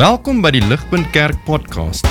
[0.00, 2.06] Welkom by die Ligpunt Kerk podcast.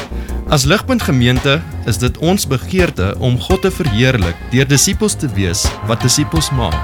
[0.54, 1.55] As Ligpunt Gemeente
[1.89, 6.78] is dit ons begeerte om God te verheerlik deur disippels te wees wat disippels maak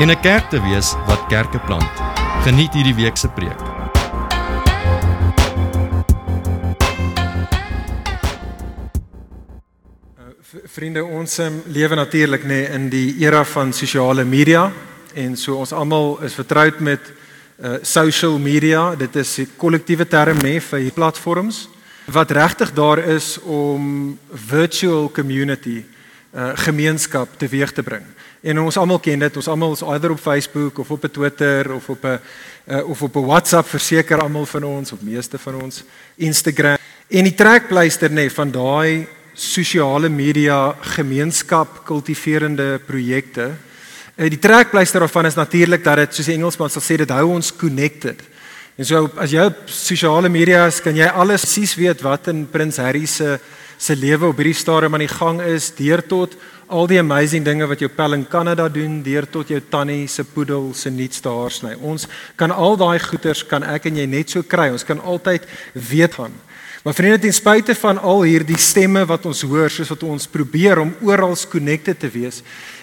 [0.00, 1.92] en 'n kerk te wees wat kerke plant.
[2.48, 3.60] Geniet hierdie week se preek.
[10.64, 14.72] Vriende, ons um, lewe natuurlik nê nee, in die era van sosiale media
[15.14, 17.00] en so ons almal is vertroud met
[17.58, 18.94] uh social media.
[18.94, 21.68] Dit is 'n kollektiewe term nê vir hierdie platforms
[22.06, 25.84] wat regtig daar is om virtual community
[26.34, 28.04] uh gemeenskap teweeg te bring.
[28.40, 29.36] En ons almal ken dit.
[29.36, 32.20] Ons almal is either op Facebook of op Twitter of op 'n
[32.66, 35.84] uh, of op 'n WhatsApp verseker almal van ons of meeste van ons
[36.16, 36.76] Instagram.
[37.08, 43.50] En die trekpleister nê van daai sosiale media gemeenskap kultiverende projekte.
[44.18, 47.28] Uh, die trekpleister daarvan is natuurlik dat dit soos die Engelsman sal sê dit hou
[47.36, 48.18] ons connected.
[48.74, 52.44] En so as jy op sosiale media is, kan jy alles presies weet wat in
[52.50, 53.38] Prins Harry se
[53.78, 56.32] se lewe op hierdie stadium aan die gang is, deur tot
[56.66, 60.24] al die amazing dinge wat jou pel in Kanada doen deur tot jou tannie se
[60.26, 61.76] poedel se nuutste haarsny.
[61.78, 64.66] Ons kan al daai goeders kan ek en jy net so kry.
[64.74, 65.46] Ons kan altyd
[65.78, 66.34] weet van.
[66.88, 70.78] Maar vriende, ten spyte van al hierdie stemme wat ons hoor, soos wat ons probeer
[70.80, 72.38] om oral connected te wees,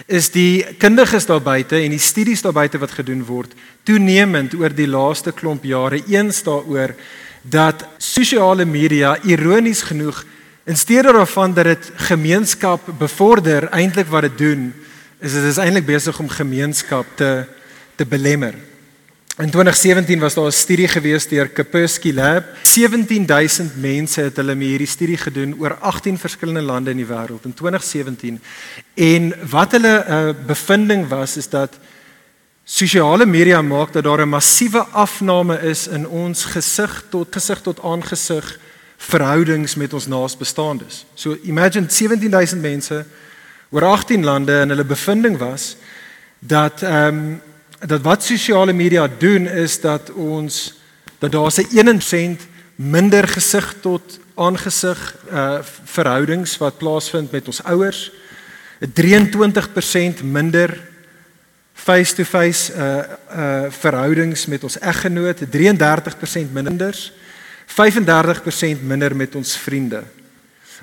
[0.06, 4.70] is die kundiges daar buite en die studies daar buite wat gedoen word, toenemend oor
[4.70, 6.94] die laaste klomp jare eens daaroor
[7.42, 10.22] dat sosiale media ironies genoeg
[10.66, 14.72] In steede daarvan dat dit gemeenskap bevorder, eintlik wat dit doen,
[15.18, 17.44] is dit is eintlik besig om gemeenskap te
[17.96, 18.54] te belemmer.
[19.38, 22.44] In 2017 was daar 'n studie gewees deur Kaspersky Lab.
[22.62, 27.44] 17000 mense het hulle met hierdie studie gedoen oor 18 verskillende lande in die wêreld
[27.44, 28.42] in 2017.
[28.94, 31.78] En wat hulle uh, bevinding was is dat
[32.64, 37.82] sosiale media maak dat daar 'n massiewe afname is in ons gesig tot gesig tot
[37.82, 38.58] aangesig
[38.96, 41.04] verhoudings met ons naasbestaandes.
[41.14, 43.04] So imagine 17000 mense
[43.68, 45.76] oor 18 lande en hulle bevinding was
[46.38, 47.40] dat ehm um,
[47.86, 50.74] dat wat sosiale media doen is dat ons
[51.18, 51.66] dat daar se
[52.36, 52.42] 1%
[52.74, 58.10] minder gesig tot aangesig uh verhoudings wat plaasvind met ons ouers
[58.80, 60.80] 'n 23% minder
[61.74, 63.02] face to face uh
[63.36, 67.12] uh verhoudings met ons eggenoot 33% minder
[67.66, 70.02] 35% minder met ons vriende.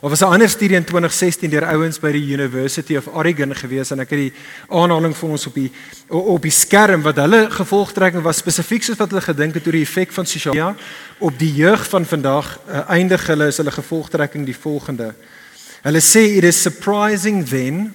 [0.03, 3.91] Of was 'n ander studie in 2016 deur ouens by die University of Oregon gewees
[3.91, 4.33] en ek het die
[4.67, 5.71] aanhaling vir ons op die
[6.09, 9.85] op die skerm wat hulle gevolgtrekking was spesifiek soos wat hulle gedink het oor die
[9.87, 10.75] effek van sosiale media
[11.19, 15.15] op die jeug van vandag uh, eindig hulle is hulle gevolgtrekking die volgende.
[15.83, 17.93] Hulle sê it is surprising then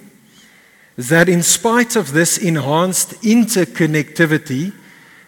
[0.97, 4.71] that in spite of this enhanced interconnectivity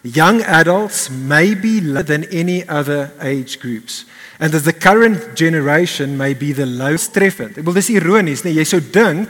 [0.02, 4.06] young adults may be lower than any other age groups
[4.42, 7.60] and that the current generation may be the lowest treffend.
[7.62, 9.30] Ek wil dis ironies, nee, jy sou dink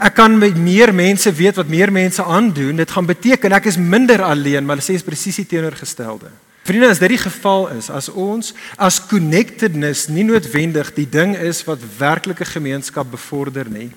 [0.00, 3.76] ek kan met meer mense weet wat meer mense aandoen, dit gaan beteken ek is
[3.76, 6.32] minder alleen, maar hulle sê is presies die teenoorgestelde.
[6.64, 11.60] Vriende, as dit die geval is, as ons as connectedness nie noodwendig die ding is
[11.68, 13.90] wat werklike gemeenskap bevorder nie.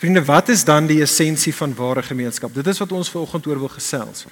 [0.00, 2.52] Vriende, wat is dan die essensie van ware gemeenskap?
[2.56, 4.24] Dit is wat ons vanoggend oor wil gesels.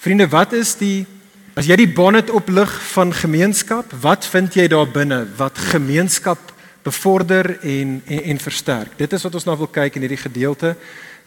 [0.00, 1.04] Vriende, wat is die
[1.54, 6.50] as jy die bonnet oplig van gemeenskap, wat vind jy daar binne wat gemeenskap
[6.84, 8.96] bevorder en en, en versterk?
[8.98, 10.74] Dit is wat ons nou wil kyk in hierdie gedeelte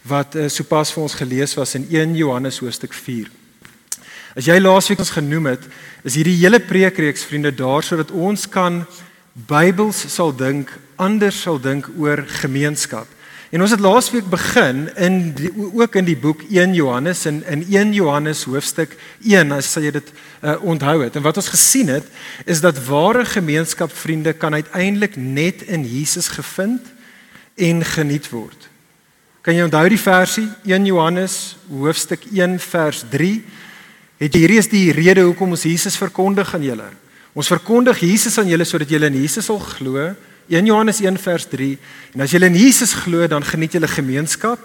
[0.08, 3.30] wat uh, sopas vir ons gelees was in 1 Johannes hoofstuk 4.
[4.38, 5.64] As jy laasweek ons genoem het,
[6.06, 8.84] is hierdie hele preekreeks vriende daar sodat ons kan
[9.48, 13.06] Bybels sal dink, anders sal dink oor gemeenskap.
[13.48, 17.64] En ons het laasweek begin in die, ook in die boek 1 Johannes in in
[17.64, 18.92] 1 Johannes hoofstuk
[19.24, 20.10] 1 as jy dit
[20.42, 21.16] uh, onthou het.
[21.16, 22.04] En wat ons gesien het
[22.44, 26.92] is dat ware gemeenskap vriende kan uiteindelik net in Jesus gevind
[27.56, 28.68] en geniet word.
[29.40, 33.32] Kan jy onthou die versie 1 Johannes hoofstuk 1 vers 3?
[34.20, 36.92] Het jy hierdie is die rede hoekom ons Jesus verkondig aan julle.
[37.32, 40.10] Ons verkondig Jesus aan julle sodat julle in Jesus sal glo
[40.48, 41.76] 1 Johannes 1 vers 3
[42.14, 44.62] en as jy in Jesus glo dan geniet jy gemeenskap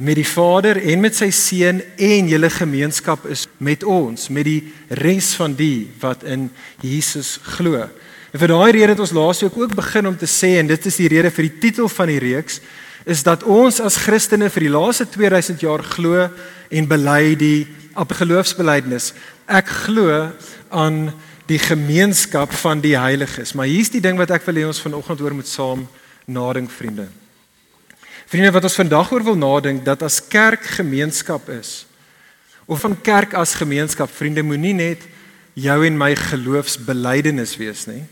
[0.00, 4.72] met die Vader en met sy seun en julle gemeenskap is met ons met die
[4.98, 6.48] res van die wat in
[6.82, 7.84] Jesus glo.
[8.32, 11.00] En vir daai rede het ons laasweek ook begin om te sê en dit is
[11.02, 12.58] die rede vir die titel van die reeks
[13.06, 16.26] is dat ons as Christene vir die laaste 2000 jaar glo
[16.70, 19.12] en bely die geloofsbelijdenis.
[19.46, 20.30] Ek glo
[20.70, 21.10] aan
[21.50, 23.52] die gemeenskap van die heiliges.
[23.58, 25.86] Maar hier's die ding wat ek wil hê ons vanoggend oor moet saam
[26.30, 27.08] nadink, vriende.
[28.30, 31.84] Vriende, wat ons vandag oor wil nadink dat as kerk gemeenskap is
[32.70, 35.02] of van kerk as gemeenskap, vriende, moenie net
[35.58, 38.04] jou en my geloofsbelijdenis wees nie.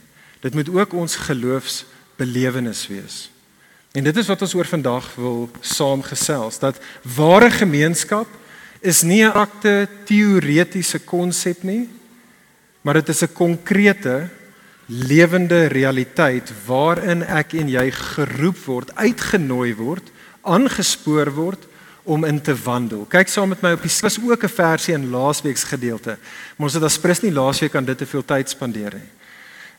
[0.42, 3.18] Dit moet ook ons geloofsbelewenis wees.
[3.94, 6.82] En dit is wat ons oor vandag wil saamgesels dat
[7.14, 8.26] ware gemeenskap
[8.82, 11.86] is nie 'n akte teoretiese konsep nie,
[12.88, 14.28] maar dit is 'n konkrete
[14.86, 21.66] lewende realiteit waarin ek en jy geroep word, uitgenooi word, aangespoor word
[22.04, 23.04] om in te wandel.
[23.04, 26.16] Kyk saam met my op die was ook 'n versie in laasweek se gedeelte.
[26.56, 29.10] Maar ons het as prins nie laasweek aan dit te veel tyd spandeer nie.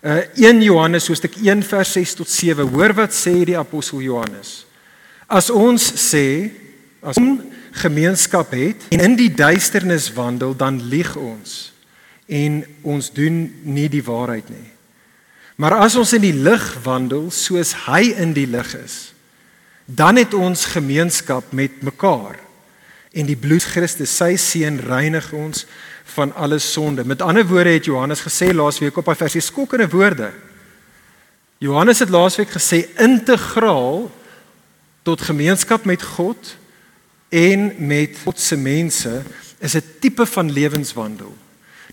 [0.01, 2.67] Uh 1 Johannes hoofstuk 1 vers 6 tot 7.
[2.67, 4.65] Hoor wat sê die apostel Johannes.
[5.27, 6.51] As ons sê
[7.01, 7.41] as ons
[7.71, 11.78] gemeenskap het en in die duisternis wandel, dan lieg ons
[12.29, 14.67] en ons doen nie die waarheid nie.
[15.59, 19.11] Maar as ons in die lig wandel soos hy in die lig is,
[19.89, 22.37] dan het ons gemeenskap met mekaar
[23.09, 25.65] en die bloed Christus sy seun reinig ons
[26.13, 27.03] van alle sonde.
[27.03, 30.29] Met ander woorde het Johannes gesê laasweek op hy versie skokkende woorde.
[31.59, 34.07] Johannes het laasweek gesê integraal
[35.03, 36.53] tot gemeenskap met God
[37.33, 39.21] en met God se mense
[39.59, 41.33] is 'n tipe van lewenswandel.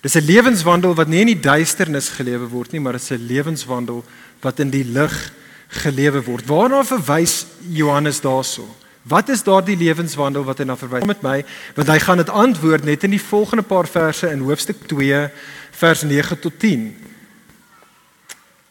[0.01, 3.27] Dis 'n lewenswandel wat nie in die duisternis gelewe word nie, maar dit is 'n
[3.27, 4.05] lewenswandel
[4.41, 5.33] wat in die lig
[5.69, 6.47] gelewe word.
[6.47, 8.67] Waarna verwys Johannes daarso?
[9.03, 11.05] Wat is daardie lewenswandel wat hy na verwys?
[11.05, 11.45] Kom met my,
[11.75, 15.31] want hy gaan dit antwoord net in die volgende paar verse in hoofstuk 2
[15.71, 16.89] vers 9 tot 10.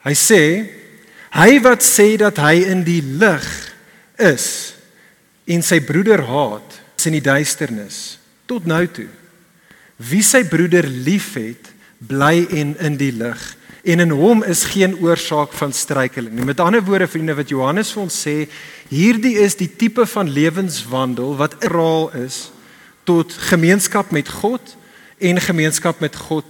[0.04, 0.42] Hy sê
[1.36, 3.48] hy wat sê dat hy in die lig
[4.20, 4.76] is
[5.48, 8.18] en sy broeder haat, is in die duisternis
[8.48, 9.08] tot nou toe.
[9.98, 13.54] Wie sy broeder liefhet, bly en in die lig
[13.86, 16.46] en in hom is geen oorsaak van struikeling nie.
[16.46, 18.48] Met ander woorde vriende wat Johannes vir ons sê,
[18.90, 22.48] hierdie is die tipe van lewenswandel wat raal is
[23.06, 24.74] tot gemeenskap met God
[25.22, 26.48] en gemeenskap met God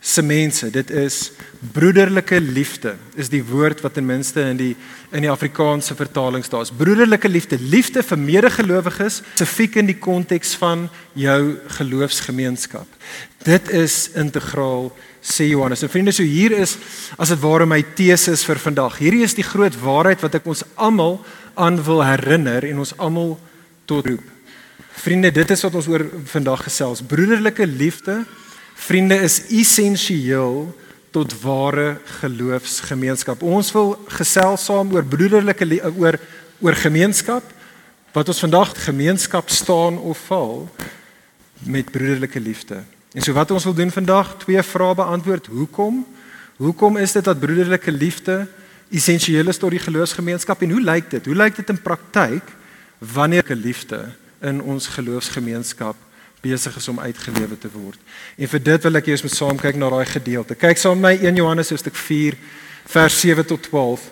[0.00, 0.70] se mense.
[0.70, 1.30] Dit is
[1.74, 2.94] broederlike liefde.
[3.18, 4.76] Is die woord wat ten minste in die
[5.10, 6.66] in die Afrikaanse vertaling staan.
[6.66, 12.86] Is broederlike liefde, liefde vir medegelowiges, spesifiek in die konteks van jou geloofsgemeenskap.
[13.46, 14.90] Dit is integraal
[15.24, 15.82] sê Johannes.
[15.82, 16.76] En vriende, so hier is
[17.16, 18.98] as dit ware my teses vir vandag.
[19.00, 21.18] Hierdie is die groot waarheid wat ek ons almal
[21.58, 23.38] aan wil herinner en ons almal
[23.88, 24.34] tot roep.
[24.98, 27.02] Vriende, dit is wat ons oor vandag gesels.
[27.06, 28.22] Broederlike liefde,
[28.78, 30.68] vriende, is essensieel
[31.14, 33.42] tot ware geloofsgemeenskap.
[33.42, 35.66] Ons wil gesels saam oor broederlike
[35.96, 36.18] oor
[36.58, 37.44] oor gemeenskap
[38.12, 40.64] wat ons vandag gemeenskap staan of val
[41.62, 42.82] met broederlike liefde.
[43.14, 45.46] En so wat ons wil doen vandag, twee vrae beantwoord.
[45.46, 46.02] Hoekom?
[46.58, 48.46] Hoekom is dit dat broederlike liefde
[48.90, 51.26] essensieel is tot die geloofsgemeenskap en hoe lyk dit?
[51.30, 52.54] Hoe lyk dit in praktyk
[52.98, 54.10] wanneer 'n liefde
[54.40, 55.96] in ons geloofsgemeenskap
[56.42, 57.98] besig is om uitgelewe te word?
[58.36, 60.56] En vir dit wil ek eers met saam kyk na daai gedeelte.
[60.58, 62.38] Kyk saam met my 1 Johannes hoofstuk 4
[62.88, 64.10] vers 7 tot 12.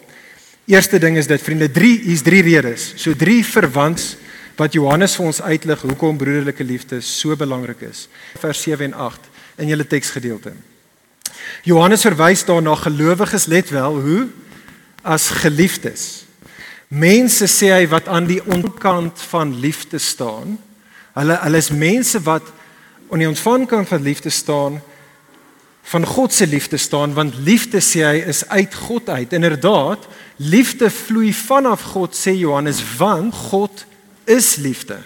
[0.66, 2.92] Eerste ding is dit vriende, 3 hier's 3 redes.
[2.98, 4.16] So 3 verwants
[4.56, 8.06] wat Johannes vir ons uitlig hoekom broederlike liefde so belangrik is.
[8.40, 9.28] Vers 7 en 8
[9.62, 10.54] in julle teksgedeelte.
[11.66, 14.28] Johannes verwys daarna gelowiges let wel hoe
[15.06, 16.24] as geliefdes.
[16.88, 20.56] Mense sê hy wat aan die ontkant van liefde staan.
[21.16, 22.52] Hulle hulle is mense wat
[23.10, 24.80] aan die ontvangkant van liefde staan
[25.86, 29.32] van God se liefde staan want liefde sê hy is uit God uit.
[29.32, 33.84] Inderdaad, liefde vloei vanaf God sê Johannes want God
[34.26, 34.98] is liefde.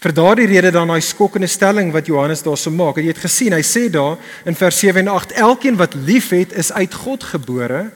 [0.00, 3.02] Vir daardie rede dan daai skokkende stelling wat Johannes daarso maak.
[3.02, 4.16] Jy het gesien, hy sê daar
[4.48, 7.90] in vers 7 en 8, elkeen wat liefhet is uit God gebore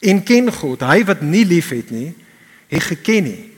[0.00, 0.86] en ken God.
[0.86, 2.14] Hy wat nie liefhet nie,
[2.72, 3.51] het geken nie.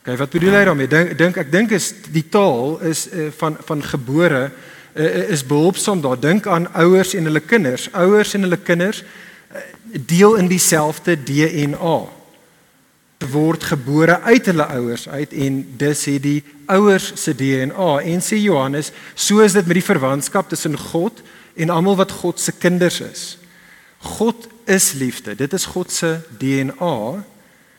[0.00, 0.88] Kyk, wat bedoel hy daarmee?
[0.88, 6.00] Dink dink ek dink is die taal is uh, van van gebore uh, is behulpsaam
[6.00, 6.20] daar.
[6.20, 7.90] Dink aan ouers en hulle kinders.
[7.92, 9.60] Ouers en hulle kinders uh,
[9.92, 11.98] deel in dieselfde DNA
[13.28, 16.40] word gebore uit hulle ouers uit en dis het die
[16.72, 21.20] ouers se DNA en sê Johannes so is dit met die verwantskap tussen God
[21.60, 23.24] en almal wat God se kinders is.
[24.00, 25.34] God is liefde.
[25.36, 27.20] Dit is God se DNA.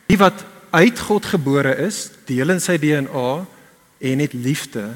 [0.06, 3.32] Die wat uit God gebore is, deel in sy DNA
[4.12, 4.94] en het liefde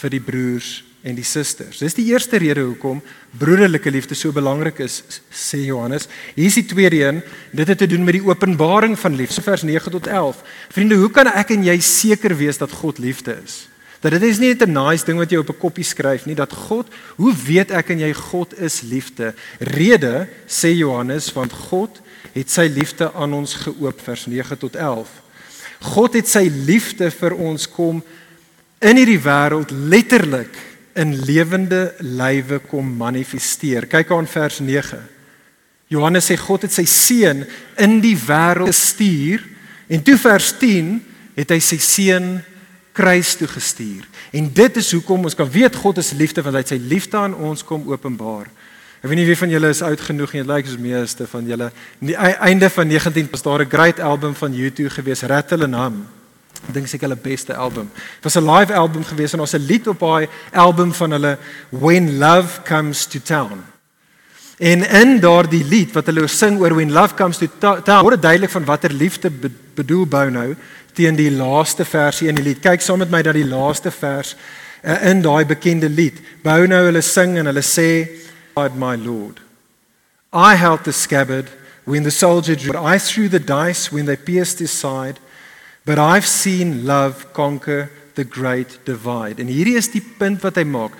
[0.00, 1.82] vir die broers en die susters.
[1.84, 3.02] Dis die eerste rede hoekom
[3.36, 6.08] broederlike liefde so belangrik is, sê Johannes.
[6.36, 7.20] Hier is die tweede een,
[7.52, 10.40] dit het te doen met die openbaring van liefde, vers 9 tot 11.
[10.72, 13.66] Vriende, hoe kan ek en jy seker wees dat God liefde is?
[14.04, 16.34] Dat dit is nie net 'n nice ding wat jy op 'n koppie skryf nie,
[16.34, 19.34] dat God, hoe weet ek en jy God is liefde?
[19.60, 22.00] Rede sê Johannes, want God
[22.32, 25.10] het sy liefde aan ons geoop, vers 9 tot 11.
[25.94, 28.00] God het sy liefde vir ons kom
[28.84, 30.54] in hierdie wêreld letterlik
[30.98, 33.88] in lewende lywe kom manifesteer.
[33.90, 35.00] Kyk aan vers 9.
[35.92, 37.44] Johannes sê God het sy seun
[37.80, 39.44] in die wêreld gestuur
[39.92, 40.96] en toe vers 10
[41.36, 42.28] het hy sy seun
[42.94, 44.06] kruis toe gestuur.
[44.32, 47.18] En dit is hoekom ons kan weet God is liefde want hy het sy liefde
[47.18, 48.48] aan ons kom openbaar.
[49.04, 51.44] Ek weet nie wie van julle is oud genoeg en dit lyk soos meeste van
[51.44, 51.66] julle.
[51.68, 55.74] Aan die einde van 19 was daar 'n great album van U2 gewees, Rattle and
[55.74, 56.06] Hum.
[56.68, 57.90] Ek dink seker hulle beste album.
[57.92, 61.38] Dit was 'n live album gewees en ons 'n lied op daai album van hulle
[61.68, 63.64] When Love Comes to Town.
[64.58, 68.50] En in daardie lied wat hulle sing oor When Love Comes to Town, word duidelik
[68.50, 69.30] van watter liefde
[69.74, 70.56] bedoel bou nou
[70.92, 72.60] teen die laaste versie in die lied.
[72.60, 74.36] Kyk saam met my dat die laaste vers
[74.82, 76.20] uh, in daai bekende lied.
[76.42, 78.08] Bou nou hulle sing en hulle sê
[78.56, 79.40] my lord.
[80.32, 81.50] I held the scabbard
[81.84, 82.76] when the soldier drew.
[82.76, 85.18] I threw the dice when they pierced his side.
[85.84, 89.40] But I've seen love conquer the great divide.
[89.42, 90.94] En hierdie is die punt wat hy maak.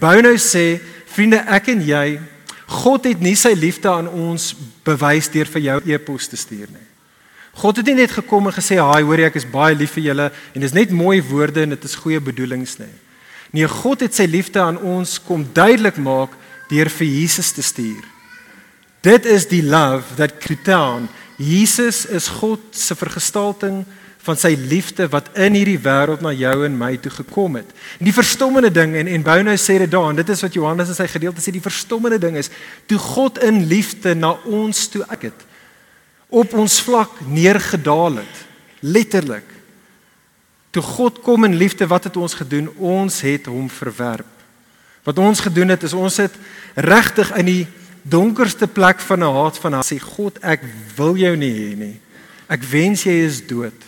[0.00, 0.80] Bou nou sê,
[1.12, 2.18] vriende, ek en jy,
[2.66, 4.50] God het nie sy liefde aan ons
[4.86, 6.86] bewys deur vir jou e-pos te stuur nie.
[7.56, 10.04] God het nie net gekom en gesê, "Haai, hoor jy, ek is baie lief vir
[10.04, 12.92] julle en dis net mooi woorde en dit is goeie bedoelings nie."
[13.52, 16.30] Nee, God het sy liefde aan ons kom duidelik maak
[16.70, 18.04] deur vir Jesus te stuur.
[19.06, 23.84] Dit is die love that Christian, Jesus is God se vergestalting
[24.26, 27.68] van sy liefde wat in hierdie wêreld na jou en my toe gekom het.
[28.00, 30.90] En die verstommende ding en en Bounou sê dit daar en dit is wat Johannes
[30.90, 32.50] in sy gedeelte sê die verstommende ding is
[32.90, 35.46] toe God in liefde na ons toe ek het
[36.28, 38.40] op ons vlak neergedaal het.
[38.80, 39.46] Letterlik.
[40.74, 42.68] Toe God kom in liefde, wat het ons gedoen?
[42.76, 44.35] Ons het hom verwerp.
[45.06, 46.34] Wat ons gedoen het is ons het
[46.74, 47.66] regtig in die
[48.02, 50.64] donkerste plek van haat van haar sê God, ek
[50.98, 51.94] wil jou nie hê nie.
[52.50, 53.86] Ek wens jy is dood.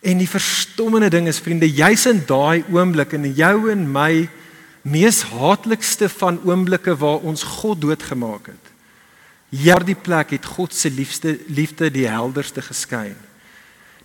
[0.00, 4.28] En die verstommende ding is vriende, jy's in daai oomblik in jou en my
[4.86, 8.70] mees haatlikste van oomblikke waar ons God doodgemaak het.
[9.50, 13.18] Hierdie plek het God se liefste liefde die helderste geskyn.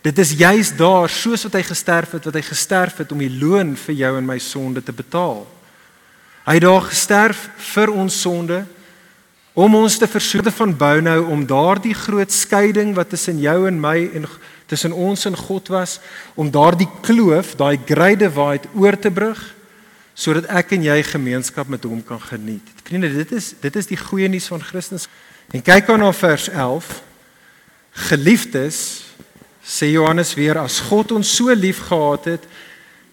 [0.02, 3.32] Dit is juis daar soos wat hy gesterf het, wat hy gesterf het om die
[3.32, 5.46] loon vir jou en my sonde te betaal.
[6.46, 8.62] Hy het daar gesterf vir ons sonde
[9.56, 13.80] om ons te versoen van bou nou om daardie groot skeiding wat tussen jou en
[13.80, 14.28] my en
[14.70, 15.98] tussen ons en God was,
[16.34, 19.40] om daardie kloof, daai great divide oor te brug
[20.16, 22.64] sodat ek en jy gemeenskap met hom kan geniet.
[22.86, 25.10] Vriende, dit is dit is die goeie nuus van Christus.
[25.52, 26.88] En kyk aan na vers 11.
[28.08, 28.78] Geliefdes,
[29.60, 32.48] sê Johannes weer, as God ons so lief gehad het,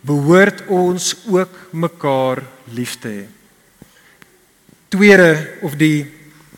[0.03, 2.43] behoort ons ook mekaar
[2.75, 3.24] lief te hê.
[4.93, 6.05] Tweede of die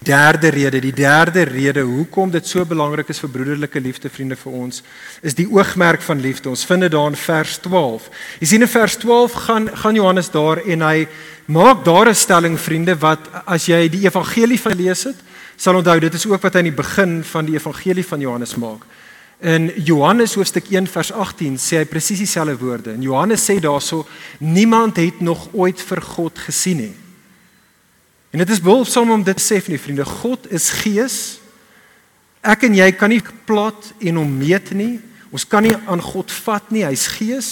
[0.06, 4.54] derde rede, die derde rede hoekom dit so belangrik is vir broederlike liefde vriende vir
[4.54, 4.82] ons,
[5.26, 6.52] is die oogmerk van liefde.
[6.52, 8.10] Ons vind dit daar in vers 12.
[8.42, 11.08] Jy sien in vers 12 gaan gaan Johannes daar en hy
[11.46, 15.18] maak daar 'n stelling vriende wat as jy die evangelie van lees het,
[15.58, 18.56] sal onthou dit is ook wat hy in die begin van die evangelie van Johannes
[18.56, 18.86] maak.
[19.44, 22.94] In Johannes hoofstuk 1 vers 18 sê hy presies dieselfde woorde.
[22.96, 24.06] En Johannes sê daarso
[24.40, 26.94] niemand het nog ooit vir God gesien nie.
[28.32, 31.18] En dit is behulpsaam om dit te sê, nie, vriende, God is gees.
[32.44, 34.98] Ek en jy kan nie plat en hom meet nie.
[35.36, 37.50] Ons kan nie aan God vat nie, hy's gees.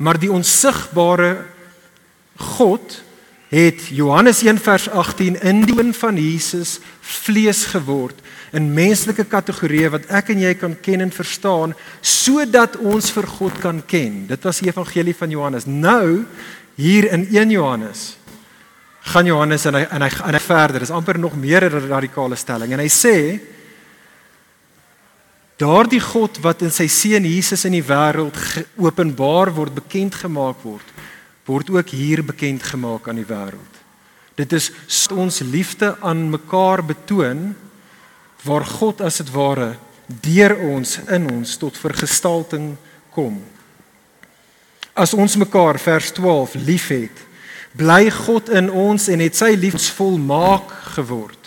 [0.00, 1.46] Maar die onsigbare
[2.56, 3.00] God
[3.50, 8.20] het Johannes 1 vers 18 in die een van Jesus vlees geword
[8.54, 13.58] in menslike kategorieë wat ek en jy kan ken en verstaan sodat ons vir God
[13.62, 14.24] kan ken.
[14.30, 15.66] Dit was die evangelie van Johannes.
[15.66, 16.22] Nou
[16.78, 18.14] hier in 1 Johannes
[19.10, 20.86] gaan Johannes en hy en hy en hy verder.
[20.86, 23.40] Dis amper nog meer 'n radikale stelling en hy sê
[25.58, 28.36] daardie God wat in sy seun Jesus in die wêreld
[28.76, 30.86] openbaar word, bekend gemaak word
[31.48, 33.78] word ook hier bekend gemaak aan die wêreld.
[34.38, 34.70] Dit is
[35.12, 37.54] ons liefde aan mekaar betoon
[38.44, 39.74] waar God as dit ware
[40.06, 42.72] deur ons in ons tot vergestalting
[43.14, 43.38] kom.
[44.94, 47.26] As ons mekaar vers 12 liefhet,
[47.76, 51.38] bly God in ons en het sy liefdesvol maak geword.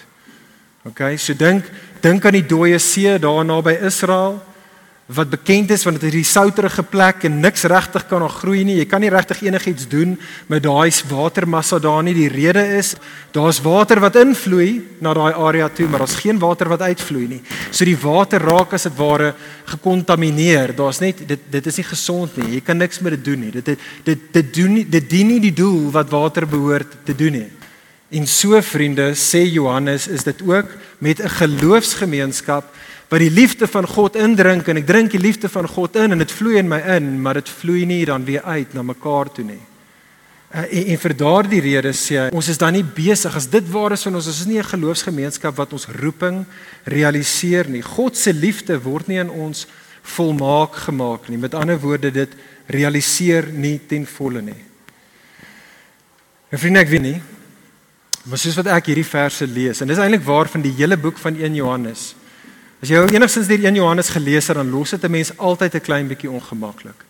[0.87, 1.67] OK, so dink
[2.03, 4.41] dink aan die dooie see daar naby Israel
[5.11, 8.63] wat bekend is want dit is die souterige plek en niks regtig kan nog groei
[8.63, 8.77] nie.
[8.79, 10.15] Jy kan nie regtig enigiets doen
[10.47, 12.13] met daai watermassa daar nie.
[12.15, 12.93] Die rede is
[13.35, 17.41] daar's water wat invloei na daai area toe, maar daar's geen water wat uitvloei nie.
[17.71, 19.33] So die water raak as dit ware
[19.73, 20.75] gekontamineer.
[20.75, 22.53] Daar's net dit dit is nie gesond nie.
[22.55, 23.51] Jy kan niks met dit doen nie.
[23.51, 23.73] Dit
[24.05, 27.49] dit dit doen nie dit dien nie die doel wat water behoort te doen nie.
[28.13, 30.69] En so vriende, sê Johannes, is dit ook
[31.01, 32.65] met 'n geloofsgemeenskap
[33.13, 36.23] wat die liefde van God indrink en ek drink die liefde van God in en
[36.23, 39.45] dit vloei in my in, maar dit vloei nie dan weer uit na mekaar toe
[39.45, 39.59] nie.
[40.49, 43.69] Uh, en, en vir daardie rede sê hy ons is dan nie besig as dit
[43.69, 46.41] waar is van ons ons is nie 'n geloofsgemeenskap wat ons roeping
[46.89, 47.83] realiseer nie.
[47.85, 49.67] God se liefde word nie in ons
[50.01, 51.37] volmaak gemaak nie.
[51.37, 52.33] Met ander woorde dit
[52.65, 54.61] realiseer nie ten volle nie.
[56.49, 57.21] En vriende ek weet nie
[58.23, 61.17] maar soos wat ek hierdie verse lees en dis eintlik waar van die hele boek
[61.19, 62.15] van 1 Johannes.
[62.83, 65.81] As jy enigstens deur 1 Johannes gelees het dan los dit 'n mens altyd 'n
[65.87, 67.05] klein bietjie ongemaklik.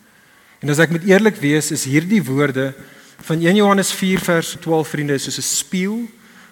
[0.62, 2.75] En as ek met eerlik wees is hierdie woorde
[3.22, 6.10] van 1 Johannes 4 vers 12 vriende soos 'n spieël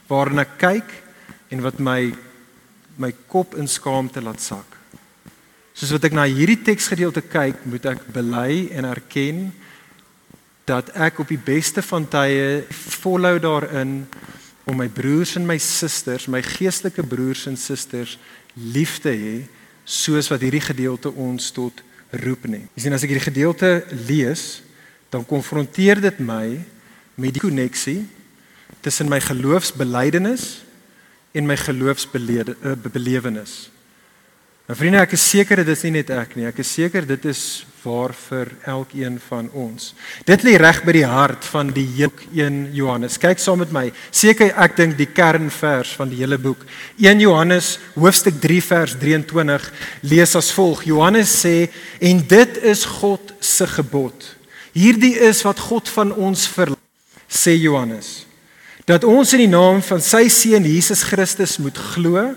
[0.08, 0.90] waarna ek kyk
[1.50, 2.14] en wat my
[2.98, 4.78] my kop in skaamte laat sak.
[5.74, 9.54] Soos wat ek na hierdie teksgedeelte kyk, moet ek bely en erken
[10.66, 14.08] dat ek op die beste van tye volhou daarin
[14.72, 18.16] om my broers en my susters, my geestelike broers en susters
[18.56, 19.36] lief te hê
[19.84, 21.82] soos wat hierdie gedeelte ons tot
[22.24, 22.64] roep nie.
[22.76, 23.72] Jy sien as ek hierdie gedeelte
[24.08, 24.62] lees,
[25.12, 26.64] dan konfronteer dit my
[27.20, 28.06] met die koneksie
[28.82, 30.64] tussen my geloofsbelijdenis
[31.36, 33.54] en my geloofsbelewenis.
[34.72, 36.46] Nou vriende, ek is seker dit is nie net ek nie.
[36.48, 37.40] Ek is seker dit is
[37.82, 39.90] waar vir elkeen van ons.
[40.24, 43.18] Dit lê reg by die hart van die hele 1 Johannes.
[43.20, 43.82] Kyk saam met my.
[44.16, 46.64] Seker ek dink die kernvers van die hele boek.
[47.04, 49.66] 1 Johannes hoofstuk 3 vers 23
[50.08, 50.86] lees as volg.
[50.88, 51.68] Johannes sê
[52.00, 54.24] en dit is God se gebod.
[54.72, 56.80] Hierdie is wat God van ons verlang,
[57.28, 58.22] sê Johannes.
[58.88, 62.30] Dat ons in die naam van sy seun Jesus Christus moet glo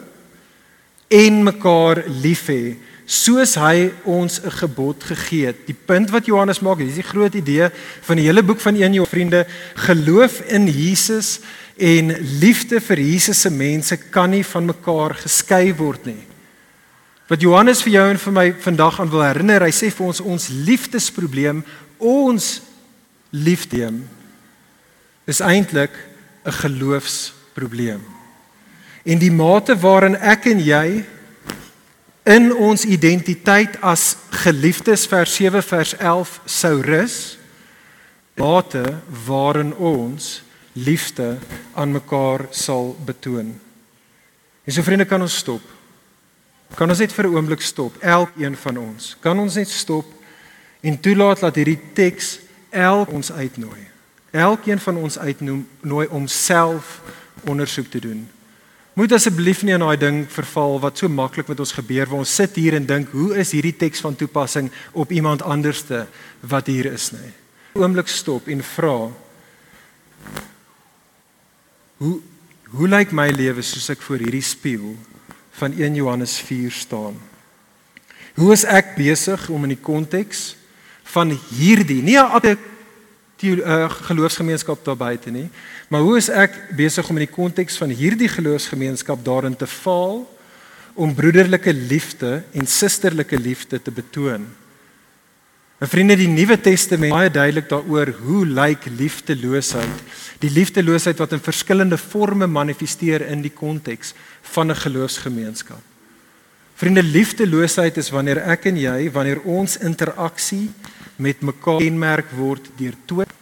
[1.14, 5.66] en mekaar lief hê soos hy ons 'n gebod gegee het.
[5.66, 8.94] Die punt wat Johannes maak, dis die groot idee van die hele boek van 1
[8.94, 11.40] jou vriende, geloof in Jesus
[11.76, 16.24] en liefde vir Jesus se mense kan nie van mekaar geskei word nie.
[17.28, 20.20] Wat Johannes vir jou en vir my vandag aan wil herinner, hy sê vir ons
[20.20, 21.64] ons liefdesprobleem,
[21.98, 22.62] ons
[23.30, 24.08] liefdeem
[25.26, 25.92] is eintlik
[26.44, 28.23] 'n geloofsprobleem.
[29.04, 31.04] En die mate waarin ek en jy
[32.24, 34.14] in ons identiteit as
[34.44, 37.18] geliefdes vers 7 vers 11 sou rus,
[38.40, 38.82] mate
[39.26, 40.40] waarin ons
[40.72, 41.36] liefde
[41.76, 43.52] aan mekaar sal betoon.
[44.64, 45.62] En so vriende kan ons stop.
[46.74, 49.16] Kan ons net vir 'n oomblik stop, elkeen van ons.
[49.20, 50.06] Kan ons net stop
[50.80, 52.38] en toelaat dat hierdie teks
[52.70, 53.86] elk ons uitnooi.
[54.30, 57.00] Elkeen van ons uitnooi om self
[57.44, 58.28] ondersoek te doen.
[58.94, 62.34] Moet asseblief nie aan daai ding verval wat so maklik met ons gebeur waar ons
[62.34, 66.04] sit hier en dink, hoe is hierdie teks van toepassing op iemand anderste
[66.40, 67.32] wat hier is nie.
[67.74, 69.10] Oomblik stop en vra
[72.02, 72.20] Hoe
[72.74, 74.96] hoe lyk my lewe soos ek voor hierdie spieël
[75.60, 77.20] van 1 Johannes 4 staan?
[78.34, 80.56] Hoe is ek besig om in die konteks
[81.14, 82.34] van hierdie nie 'n
[83.52, 85.48] uh, geloofsgemeenskap daar buite nie.
[85.88, 90.22] Maar hoe is ek besig om in die konteks van hierdie geloofsgemeenskap daarin te faal
[90.94, 94.46] om broederlike liefde en susterlike liefde te betoon?
[95.82, 100.04] En vriende, die Nuwe Testament baie duidelik daaroor hoe lyk liefdeloosheid?
[100.40, 104.14] Die liefdeloosheid wat in verskillende forme manifesteer in die konteks
[104.54, 105.82] van 'n geloofsgemeenskap.
[106.74, 110.70] Vriende, liefdeloosheid is wanneer ek en jy, wanneer ons interaksie
[111.16, 113.33] met mekaar kenmerk word deur dood.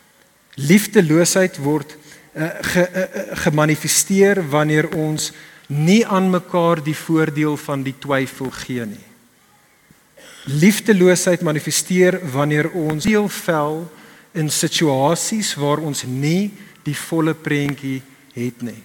[0.61, 1.97] Liefdeloosheid word
[2.37, 3.07] uh, ge, uh,
[3.45, 5.31] gemanifesteer wanneer ons
[5.73, 9.07] nie aan mekaar die voordeel van die twyfel gee nie.
[10.45, 13.85] Liefdeloosheid manifesteer wanneer ons deel vel
[14.35, 16.51] in situasies waar ons nie
[16.83, 18.01] die volle prentjie
[18.35, 18.81] het nie.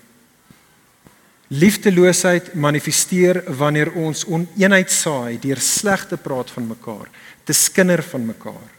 [1.47, 7.07] Liefdeloosheid manifesteer wanneer ons oneenheid saai deur slegte praat van mekaar,
[7.47, 8.76] te skinder van mekaar.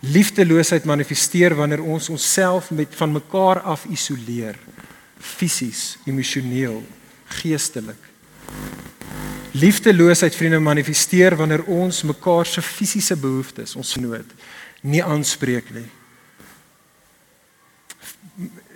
[0.00, 4.58] Liefdeloosheid manifesteer wanneer ons onsself met van mekaar af isoleer,
[5.18, 6.82] fisies, emosioneel,
[7.40, 7.98] geestelik.
[9.58, 14.28] Liefdeloosheid vriende manifesteer wanneer ons mekaar se fisiese behoeftes, ons nood,
[14.86, 15.88] nie aanspreek nie.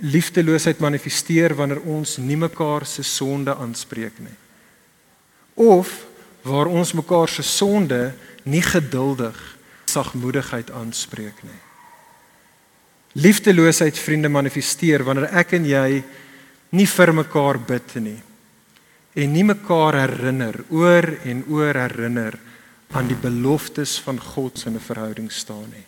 [0.03, 4.35] Liefdeloosheid manifesteer wanneer ons nie mekaar se sonde aanspreek nie.
[5.55, 6.01] Of
[6.43, 8.09] waar ons mekaar se sonde
[8.43, 9.39] nie geduldig
[9.93, 11.61] sagmoedigheid aanspreek nie.
[13.13, 16.03] Liefdeloosheid vriende manifesteer wanneer ek en jy
[16.73, 18.21] nie vir mekaar bid nie
[19.13, 22.39] en nie mekaar herinner oor en oor herinner
[22.97, 25.87] aan die beloftes van God se 'n verhouding staan nie.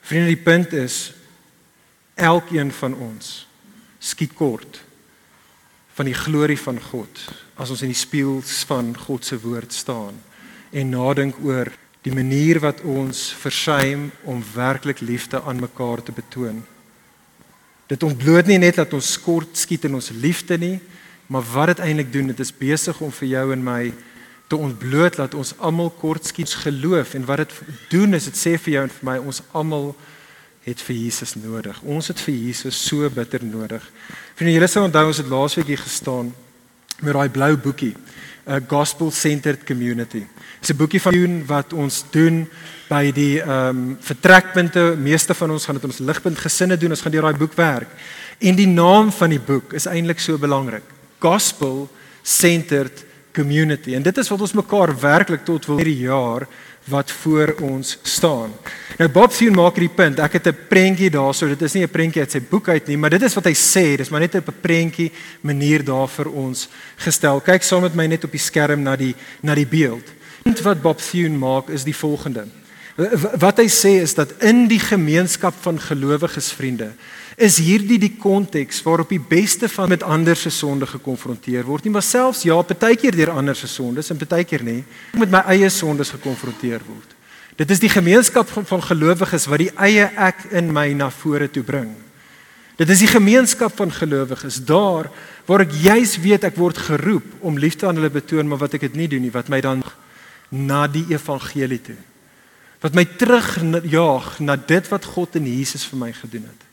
[0.00, 1.12] Vriende, die punt is
[2.14, 3.46] elkeen van ons
[3.98, 4.82] skiet kort
[5.94, 7.20] van die glorie van God
[7.56, 10.20] as ons in die spieël van God se woord staan
[10.70, 11.70] en nadink oor
[12.04, 16.60] die manier wat ons versuim om werklik liefde aan mekaar te betoon.
[17.88, 20.78] Dit ontbloot nie net dat ons kort skiet in ons liefde nie,
[21.32, 23.92] maar wat dit eintlik doen, dit is besig om vir jou en my
[24.52, 27.54] te ontbloot dat ons almal kort skiet geloof en wat dit
[27.94, 29.94] doen is dit sê vir jou en vir my ons almal
[30.64, 31.80] het vir Jesus nodig.
[31.88, 33.84] Ons het vir Jesus so bitter nodig.
[34.36, 36.32] Vriende, julle sal onthou ons het laasweek hier gestaan
[37.00, 37.94] met daai blou boekie,
[38.46, 40.26] 'n gospel centered community.
[40.60, 42.48] Dis 'n boekie van wat ons doen
[42.88, 44.94] by die ehm um, vertrekpunte.
[44.98, 46.90] Meeste van ons gaan dit ons ligpunt gesinne doen.
[46.90, 47.88] Ons gaan deur daai boek werk.
[48.38, 50.82] En die naam van die boek is eintlik so belangrik.
[51.18, 51.88] Gospel
[52.22, 53.94] centered community.
[53.94, 56.46] En dit is wat ons mekaar werklik tot wil hierdie jaar
[56.84, 58.52] wat voor ons staan.
[58.98, 60.18] Nou Bob Thune maak hierdie punt.
[60.18, 61.46] Ek het 'n prentjie daarso.
[61.48, 63.54] Dit is nie 'n prentjie uit sy boek uit nie, maar dit is wat hy
[63.54, 63.96] sê.
[63.96, 67.40] Dis maar net op 'n prentjie manier daar vir ons gestel.
[67.40, 70.12] Kyk saam met my net op die skerm na die na die beeld.
[70.62, 72.46] Wat Bob Thune maak is die volgende.
[73.38, 76.92] Wat hy sê is dat in die gemeenskap van gelowiges vriende
[77.36, 81.84] is hierdie die konteks waarop die beste van met ander se sonde gekonfronteer word.
[81.84, 84.82] Nie maar selfs ja, partykeer deur ander se sondes en partykeer nie,
[85.18, 87.14] met my eie sondes gekonfronteer word.
[87.58, 91.62] Dit is die gemeenskap van, gelowiges wat die eie ek in my na vore toe
[91.62, 91.92] bring.
[92.78, 95.10] Dit is die gemeenskap van gelowiges daar
[95.46, 98.88] waar ek juis weet ek word geroep om liefde aan hulle betoon, maar wat ek
[98.88, 99.84] dit nie doen nie, wat my dan
[100.50, 101.98] na die evangelie toe.
[102.82, 106.70] Wat my terugjaag na dit wat God in Jesus vir my gedoen het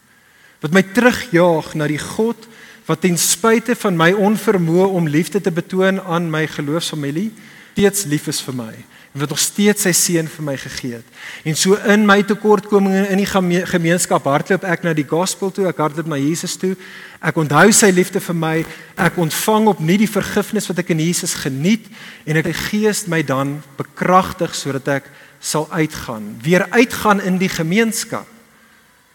[0.61, 2.47] wat my terugjaag na die God
[2.87, 7.29] wat ten spyte van my onvermoë om liefde te betoon aan my geloofsfamilie
[7.71, 8.73] steeds lief is vir my
[9.11, 11.07] en wat nog steeds sy seun vir my gegee het.
[11.43, 13.27] En so in my tekortkominge in die
[13.67, 16.77] gemeenskap hardloop ek na die gospel toe, ek hardloop na Jesus toe.
[17.19, 18.53] Ek onthou sy liefde vir my.
[18.95, 21.91] Ek ontvang opnuut die vergifnis wat ek in Jesus geniet
[22.23, 25.11] en ek Gees my dan bekragtig sodat ek
[25.43, 28.29] sal uitgaan, weer uitgaan in die gemeenskap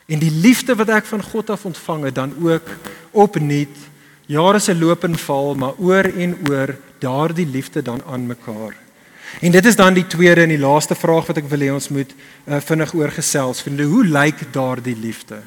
[0.07, 2.71] en die liefde wat ek van God af ontvang het dan ook
[3.11, 3.77] opnuut
[4.27, 8.75] jare se loop en val maar oor en oor daardie liefde dan aan mekaar.
[9.41, 11.89] En dit is dan die tweede en die laaste vraag wat ek wil hê ons
[11.93, 13.61] moet uh, vinnig oorgesels.
[13.63, 15.43] Vriende, hoe lyk daardie liefde?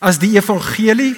[0.00, 1.14] As die evangelie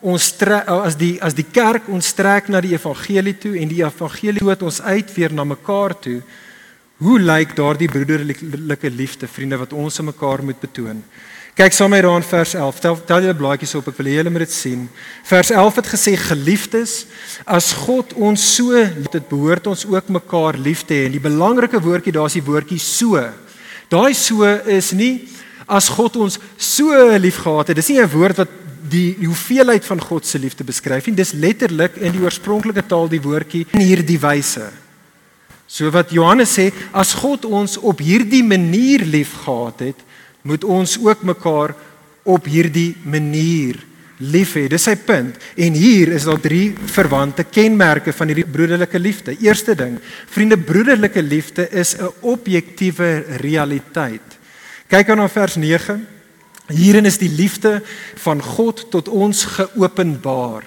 [0.00, 3.72] ons trek uh, as die as die kerk ons trek na die evangelie toe en
[3.72, 6.20] die evangelie wat ons uit weer na mekaar toe,
[7.00, 11.02] hoe lyk daardie broederlike liefde, vriende, wat ons aan mekaar moet betoon?
[11.60, 12.78] Kyk saam met my daar in vers 11.
[12.80, 13.88] Tel tel julle blaadjies op.
[13.90, 14.86] Ek wil hê julle moet dit sien.
[15.28, 16.94] Vers 11 het gesê geliefdes,
[17.44, 21.10] as God ons so lief het, behoort ons ook mekaar lief te hê.
[21.10, 23.20] En die belangrike woordjie daar is die woordjie so.
[23.92, 25.28] Daai so is nie
[25.68, 27.76] as God ons so lief gehad het.
[27.76, 28.56] Dis nie 'n woord wat
[28.88, 31.20] die hoeveelheid van God se liefde beskryf nie.
[31.20, 34.72] Dis letterlik in die oorspronklike taal die woordjie in hierdie wyse.
[35.68, 40.09] So wat Johannes sê, as God ons op hierdie manier lief gehad het,
[40.42, 41.74] moet ons ook mekaar
[42.22, 43.78] op hierdie manier
[44.20, 44.66] lief hê.
[44.68, 45.36] Dis sy punt.
[45.56, 49.36] En hier is daar drie verwante kenmerke van hierdie broederlike liefde.
[49.40, 49.98] Eerste ding,
[50.30, 54.38] vriende, broederlike liefde is 'n objektiewe realiteit.
[54.88, 56.06] Kyk aan na vers 9.
[56.68, 57.82] Hierin is die liefde
[58.14, 60.62] van God tot ons geopenbaar.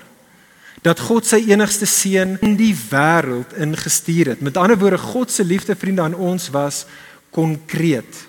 [0.82, 4.42] Dat God sy enigste seun in die wêreld ingestuur het.
[4.42, 6.86] Met ander woorde, God se liefde vriende aan ons was
[7.30, 8.28] konkreet.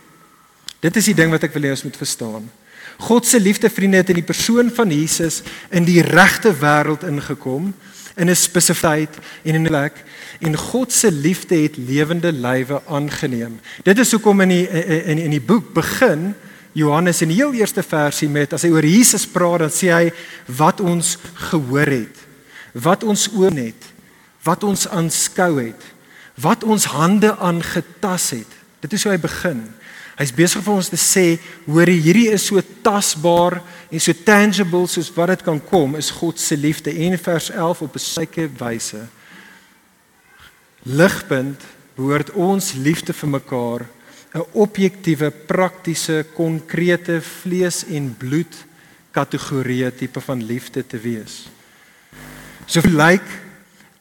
[0.85, 2.45] Dit is die ding wat ek wil hê ons moet verstaan.
[3.01, 5.41] God se liefde vriende het in die persoon van Jesus
[5.75, 7.73] in die regte wêreld ingekom
[8.15, 10.05] in 'n spesifieke en in 'n plek
[10.41, 13.61] en God se liefde het lewende lywe aangeneem.
[13.83, 14.69] Dit is hoekom in die
[15.05, 16.35] in in die boek begin
[16.73, 20.13] Johannes in die heel eerste versie met as hy oor Jesus praat dan sê hy
[20.47, 21.19] wat ons
[21.51, 22.17] gehoor het,
[22.73, 23.85] wat ons oor het,
[24.43, 25.83] wat ons aanskou het,
[26.35, 28.51] wat ons hande aangetas het.
[28.81, 29.63] Dit is hoe hy begin.
[30.15, 31.25] Hy's besig vir ons te sê,
[31.67, 33.59] hoor hierdie is so tasbaar
[33.91, 37.83] en so tangible soos wat dit kan kom, is God se liefde en vers 11
[37.83, 39.03] op 'n syke wyse.
[40.85, 41.61] Ligpunt
[41.97, 43.87] behoort ons liefde vir mekaar
[44.35, 48.55] 'n objektiewe, praktiese, konkrete vlees en bloed
[49.11, 51.47] kategorie tipe van liefde te wees.
[52.67, 53.27] So lyk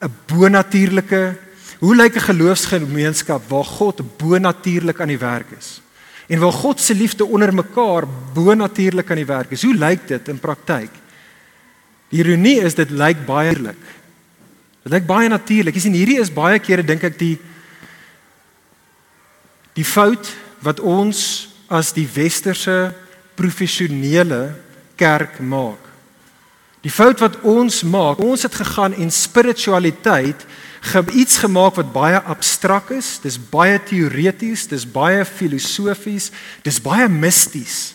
[0.02, 1.38] 'n bonatuurlike,
[1.80, 5.83] hoe lyk 'n geloofsgemeenskap waar God bonatuurlik aan die werk is?
[6.28, 9.64] En waar God se liefde onder mekaar bo natuurlik aan die werk is.
[9.64, 10.92] Hoe lyk dit in praktyk?
[12.10, 13.80] Die ironie is dit lyk baie eerlik.
[14.84, 15.76] Dit lyk baie natuurlik.
[15.76, 17.36] Jy sien hierdie is baie kere dink ek die
[19.74, 20.30] die fout
[20.62, 22.94] wat ons as die westerse
[23.34, 24.54] professionele
[25.00, 25.83] kerk maak.
[26.84, 30.43] Die fout wat ons maak, ons het gegaan en spiritualiteit
[31.15, 36.28] iets gemaak wat baie abstrakt is, dis baie teoreties, dis baie filosofies,
[36.65, 37.93] dis baie misties.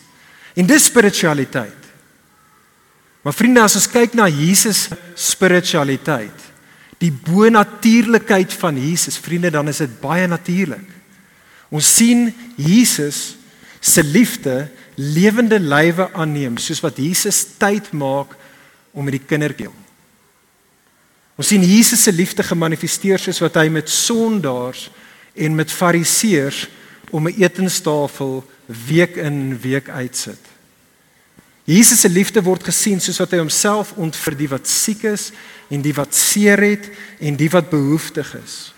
[0.57, 1.85] En dis spiritualiteit.
[3.23, 4.87] Maar vriende, as ons kyk na Jesus
[5.19, 6.47] spiritualiteit,
[6.99, 10.89] die bonatuurlikheid van Jesus, vriende, dan is dit baie natuurlik.
[11.69, 13.37] Ons sien Jesus
[13.85, 14.65] se liefde
[14.97, 18.33] lewende lywe aanneem, soos wat Jesus tyd maak
[18.99, 19.71] om met die kindertjie
[21.39, 24.89] Ons sien Jesus se liefde gemanifesteer soos wat hy met sondaars
[25.39, 26.67] en met fariseërs
[27.15, 30.43] om 'n etenstafel week in week uitsit.
[31.65, 35.31] Jesus se liefde word gesien soos wat hy homself ontfer die wat siek is
[35.71, 38.75] en die wat seer het en die wat behoeftig is.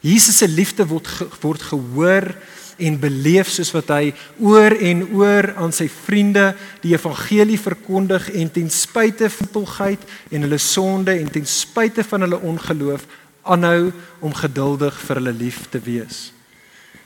[0.00, 1.08] Jesus se liefde word
[1.40, 2.34] word gehoor
[2.76, 8.50] en beleef soos wat hy oor en oor aan sy vriende die evangelie verkondig en
[8.52, 13.06] ten spyte van pulgheid en hulle sonde en ten spyte van hulle ongeloof
[13.44, 13.92] aanhou
[14.24, 16.30] om geduldig vir hulle lief te wees.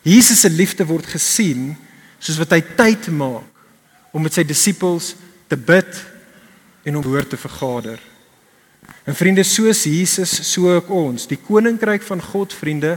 [0.07, 1.73] Jesus se liefde word gesien
[2.19, 5.13] soos wat hy tyd maak om met sy disippels
[5.51, 6.01] te bid
[6.89, 7.99] en om woord te vergader.
[9.05, 12.97] En vriende, soos Jesus, so ook ons, die koninkryk van God, vriende,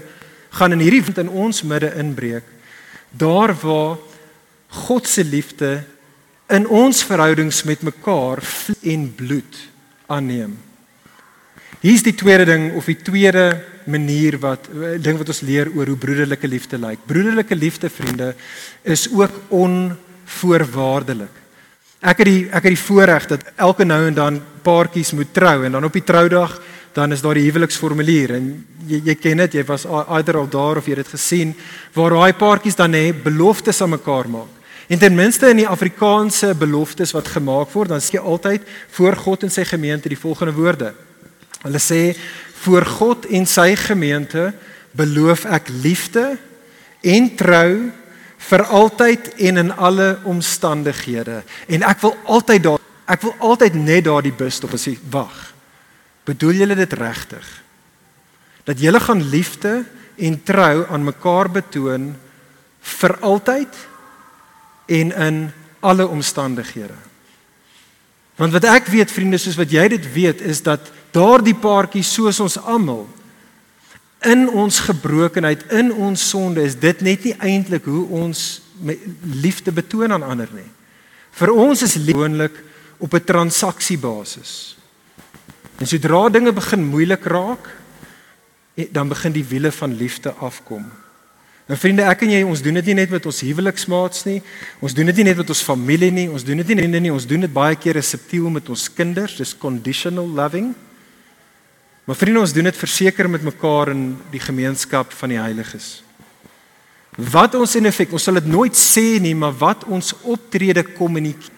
[0.56, 2.48] gaan in hierdie wind in ons midde inbreek
[3.12, 3.98] daar waar
[4.68, 5.84] God se liefde
[6.52, 8.44] in ons verhoudings met mekaar
[8.82, 9.60] en bloed
[10.08, 10.58] aanneem.
[11.82, 13.46] Hier's die tweede ding of die tweede
[13.90, 14.68] manier wat
[15.02, 17.00] ding wat ons leer oor hoe broederlike liefde lyk.
[17.10, 18.34] Broederlike liefde, vriende,
[18.84, 21.40] is ook onvoorwaardelik.
[22.02, 25.66] Ek het die ek het die voorreg dat elke nou en dan paartjies moet trou
[25.66, 26.60] en dan op die troudag
[26.94, 28.48] dan is daar die huweliksformulier en
[28.88, 31.54] jy jy ken dit jy was either al daar of jy het dit gesien
[31.96, 34.58] waar daai paartjies dan hè beloftes aan mekaar maak.
[34.92, 38.66] En ten minste in die Afrikaanse beloftes wat gemaak word, dan sê jy altyd
[38.98, 40.90] voor God en sy gemeente die volgende woorde.
[41.62, 42.02] Hulle sê
[42.66, 44.50] voor God en sy gemeente
[44.92, 46.34] beloof ek liefde
[47.08, 47.72] en trou
[48.50, 51.40] vir altyd en in alle omstandighede.
[51.72, 54.98] En ek wil altyd daar ek wil altyd net daar die bus stop en sê
[55.12, 55.52] wag.
[56.26, 57.48] Bedoel julle dit regtig?
[58.64, 62.12] Dat julle gaan liefde en trou aan mekaar betoon
[63.00, 63.80] vir altyd
[64.86, 65.40] en in
[65.80, 66.98] alle omstandighede.
[68.36, 72.40] Want wat ek weet vriende, soos wat jy dit weet, is dat daardie paartjie soos
[72.40, 73.08] ons almal
[74.22, 78.62] in ons gebrokenheid, in ons sonde is dit net nie eintlik hoe ons
[79.42, 80.68] liefde betoon aan ander nie.
[81.38, 82.54] Vir ons is gewoonlik
[83.02, 84.78] op 'n transaksiebasis.
[85.82, 87.70] En sodra dinge begin moeilik raak,
[88.78, 90.86] eh, dan begin die wiele van liefde afkom.
[91.66, 94.42] Nou vriende, ek en jy, ons doen dit nie net met ons huweliksmaats nie.
[94.80, 96.28] Ons doen dit nie net met ons familie nie.
[96.30, 99.38] Ons doen dit nie net nie, ons doen dit baie keer subtiel met ons kinders,
[99.38, 100.74] dis conditional loving.
[102.06, 106.04] Maar vriende, ons doen dit verseker met mekaar in die gemeenskap van die heiliges.
[107.18, 111.58] Wat ons in effek, ons sal dit nooit sê nie, maar wat ons optrede kommunikeer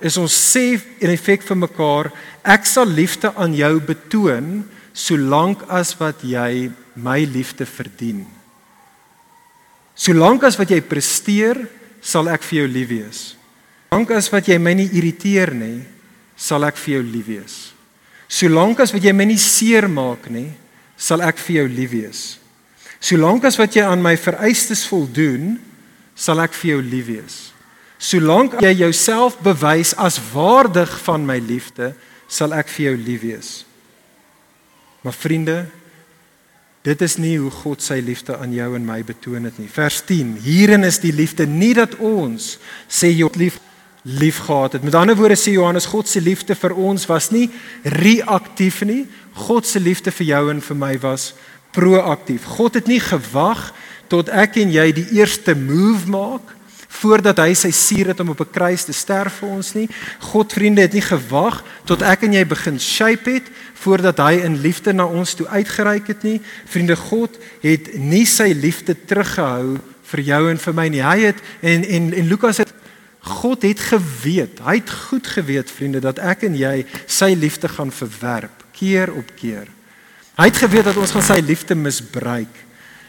[0.00, 2.10] is ons sê in effek vir mekaar
[2.46, 4.62] ek sal liefde aan jou betoon
[4.98, 8.24] solank as wat jy my liefde verdien.
[9.98, 11.58] Solank as wat jy presteer,
[12.02, 13.20] sal ek vir jou lief wees.
[13.90, 15.82] Solank as wat jy my nie irriteer nie,
[16.38, 17.56] sal ek vir jou lief wees.
[18.30, 20.50] Solank as wat jy my nie seermaak nie,
[20.98, 22.22] sal ek vir jou lief wees.
[22.98, 25.56] Solank as wat jy aan my vereistes voldoen,
[26.18, 27.36] sal ek vir jou lief wees.
[27.98, 31.92] Solank jy jouself bewys as waardig van my liefde,
[32.30, 33.50] sal ek vir jou lief wees.
[35.02, 35.56] Maar vriende,
[36.86, 39.70] dit is nie hoe God sy liefde aan jou en my betoon het nie.
[39.70, 40.36] Vers 10.
[40.44, 42.56] Hierin is die liefde nie dat ons
[42.86, 43.58] sê jy lief
[44.08, 44.84] lief gehad het.
[44.86, 47.48] Met ander woorde sê Johannes God se liefde vir ons was nie
[47.82, 49.02] reaktief nie.
[49.48, 51.32] God se liefde vir jou en vir my was
[51.76, 52.46] proaktief.
[52.56, 53.72] God het nie gewag
[54.08, 56.54] tot ek en jy die eerste move maak
[56.98, 59.88] voordat hy sy suur het om op 'n kruis te sterf vir ons nie.
[60.18, 64.60] God vriende het nie gewag tot ek en jy begin shape het voordat hy in
[64.60, 66.40] liefde na ons toe uitgereik het nie.
[66.66, 71.02] Vriende, God het nie sy liefde teruggehou vir jou en vir my nie.
[71.02, 72.72] Hy het en en en Lukas het
[73.20, 74.60] God het geweet.
[74.64, 79.26] Hy het goed geweet, vriende, dat ek en jy sy liefde gaan verwerp keer op
[79.36, 79.68] keer.
[80.38, 82.64] Hy het geweet dat ons gaan sy liefde misbruik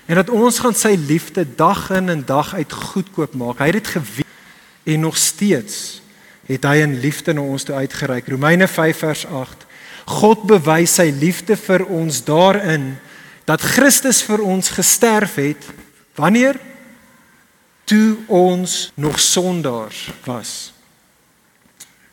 [0.10, 3.60] en dat ons gaan sy liefde dag in en dag uit goedkoop maak.
[3.62, 4.38] Hy het dit geweet
[4.90, 6.02] en nog steeds
[6.50, 8.32] het hy in liefde na ons toe uitgereik.
[8.34, 9.68] Romeine 5 vers 8.
[10.10, 12.96] God bewys sy liefde vir ons daarin
[13.46, 15.70] dat Christus vir ons gesterf het
[16.18, 16.58] wanneer
[17.86, 20.74] toe ons nog sondaars was.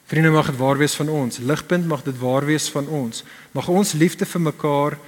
[0.06, 1.40] Vriende mag dit waar wees van ons.
[1.40, 3.24] Ligpunt mag dit waar wees van ons.
[3.56, 5.00] Mag ons liefde vir mekaar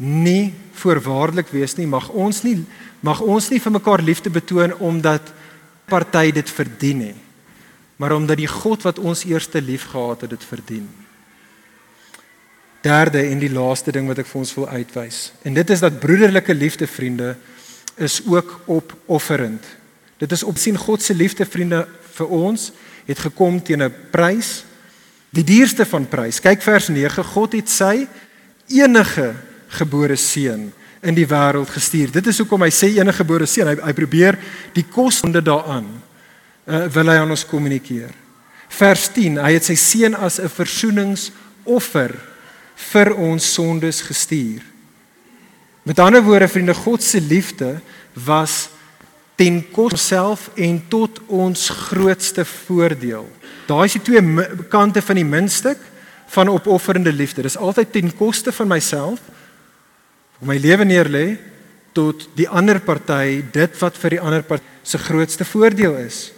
[0.00, 1.86] nie voorwaardelik wees nie.
[1.86, 2.62] Mag ons nie
[3.00, 5.32] mag ons nie vir mekaar liefde betoon omdat
[5.88, 7.14] party dit verdien nie,
[7.96, 10.84] maar omdat die God wat ons eerste liefgehad het dit verdien.
[12.84, 15.30] Derde en die laaste ding wat ek vir ons wil uitwys.
[15.44, 17.34] En dit is dat broederlike liefde vriende
[17.96, 19.64] is ook opofferend.
[20.20, 21.86] Dit is opsien God se liefde vriende
[22.16, 22.70] vir ons
[23.08, 24.64] het gekom teen 'n prys,
[25.32, 26.40] die duurste van prys.
[26.40, 27.24] Kyk vers 9.
[27.24, 28.06] God het sy
[28.68, 29.34] enige
[29.78, 32.10] gebore seun in die wêreld gestuur.
[32.12, 33.70] Dit is hoekom hy sê enige gebore seun.
[33.72, 34.38] Hy hy probeer
[34.76, 35.86] die kosonde daaraan
[36.66, 38.12] uh, wil hy aan ons kommunikeer.
[38.70, 39.40] Vers 10.
[39.42, 42.14] Hy het sy seun as 'n versoeningsoffer
[42.92, 44.62] vir ons sondes gestuur.
[45.82, 47.80] Met ander woorde vriende, God se liefde
[48.14, 48.68] was
[49.34, 53.24] ten koste self en tot ons grootste voordeel.
[53.66, 54.20] Daai is die twee
[54.68, 55.78] kante van die muntstuk
[56.30, 57.42] van opofferende liefde.
[57.42, 59.20] Dis altyd ten koste van myself
[60.40, 61.26] om my lewe neer lê
[61.96, 66.30] tot die ander party dit wat vir die ander party se grootste voordeel is.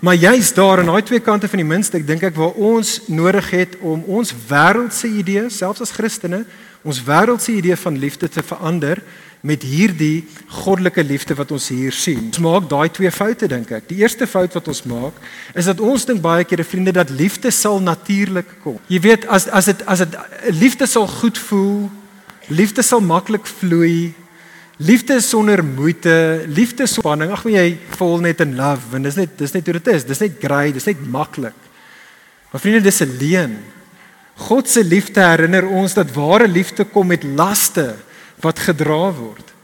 [0.00, 3.50] Maar juist daar aan daai twee kante van die muntstuk dink ek waar ons nodig
[3.54, 6.42] het om ons wêreldse idee, selfs as Christene,
[6.84, 9.00] ons wêreldse idee van liefde te verander
[9.46, 10.26] met hierdie
[10.62, 12.28] goddelike liefde wat ons hier sien.
[12.32, 13.86] Ons maak daai twee foute dink ek.
[13.88, 15.18] Die eerste fout wat ons maak
[15.54, 18.80] is dat ons dink baie keer vriende dat liefde sal natuurlik kom.
[18.90, 20.18] Jy weet as as dit as dit
[20.56, 21.86] liefde sal goed voel,
[22.48, 24.14] liefde sal maklik vloei,
[24.76, 27.30] Liefde is sonder moeite, liefde is spanning.
[27.32, 30.04] Ag, jy vol net in love, want dis net dis net hoe dit is.
[30.04, 31.56] Dis net great, dis net maklik.
[32.52, 33.56] Maar vriende, dis 'n leuen.
[34.36, 37.96] God se liefde herinner ons dat ware liefde kom met laste
[38.42, 39.54] wat gedra word.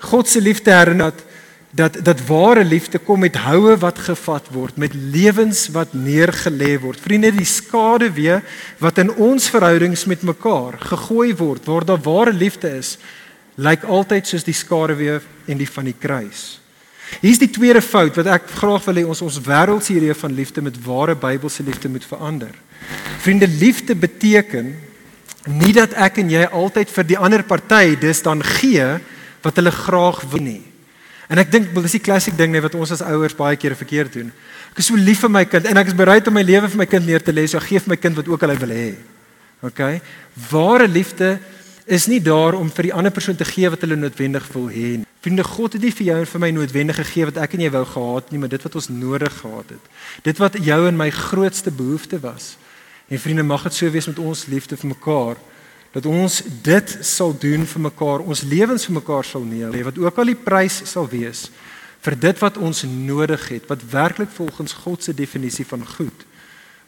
[0.00, 1.24] God se liefde herinner dat
[1.70, 7.00] dat dat ware liefde kom met houe wat gevat word, met lewens wat neergelê word.
[7.00, 8.42] Vriende, die skade weer
[8.78, 12.96] wat in ons verhoudings met mekaar gegooi word waar daar ware liefde is,
[13.58, 16.60] lyk altyd soos die skaduwee en die van die kruis.
[17.20, 20.62] Hier's die tweede fout wat ek graag wil hê ons ons wêreldse idee van liefde
[20.62, 22.52] met ware Bybelse liefde moet verander.
[23.24, 24.74] Vriende, liefde beteken
[25.48, 28.86] nie dat ek en jy altyd vir die ander party dis dan gee
[29.42, 30.67] wat hulle graag wil nie.
[31.28, 34.14] En ek dink dis die klassiek ding net wat ons as ouers baie keer verkeerd
[34.16, 34.32] doen.
[34.72, 36.80] Ek is so lief vir my kind en ek is bereid om my lewe vir
[36.80, 38.72] my kind neer te lê, so gee vir my kind wat ook al hy wil
[38.72, 38.88] hê.
[39.68, 39.82] OK?
[40.48, 41.36] Ware liefde
[41.88, 44.88] is nie daar om vir die ander persoon te gee wat hulle noodwendig wil hê
[45.00, 45.06] nie.
[45.24, 47.70] Vriende, God het nie vir jou en vir my noodwendig gegee wat ek en jy
[47.74, 49.88] wou gehad nie, maar dit wat ons nodig gehad het.
[50.24, 52.52] Dit wat jou en my grootste behoefte was.
[53.10, 55.40] En vriende, mag dit so wees met ons liefde vir mekaar
[55.92, 60.18] dat ons dit sal doen vir mekaar, ons lewens vir mekaar sal neem, wat ook
[60.18, 61.48] al die prys sal wees
[62.04, 66.28] vir dit wat ons nodig het, wat werklik volgens God se definisie van goed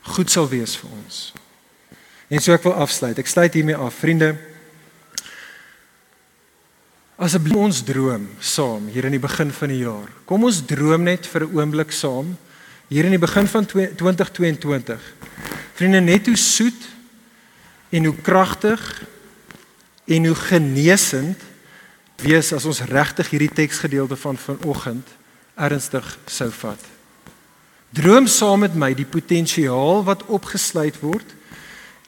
[0.01, 1.19] goed sal wees vir ons.
[2.31, 3.19] En so ek wil afsluit.
[3.21, 4.33] Ek sluit hiermee af, vriende.
[7.21, 10.09] Asseblief ons droom saam hier in die begin van die jaar.
[10.25, 12.37] Kom ons droom net vir 'n oomblik saam
[12.89, 15.01] hier in die begin van 2022.
[15.75, 16.81] Vriende, net hoe soet
[17.91, 18.83] en hoe kragtig
[20.11, 21.43] en hoe genesend
[22.23, 25.09] wees as ons regtig hierdie teksgedeelte van vanoggend
[25.61, 26.81] ernstig sou vat.
[27.91, 31.35] Droom saam met my die potensiaal wat opgesluit word